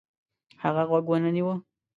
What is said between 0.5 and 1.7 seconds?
هغه غوږ ونه نیوه.